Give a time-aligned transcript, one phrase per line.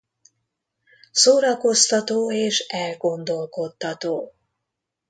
[1.11, 4.33] Szórakoztató és elgondolkodtató.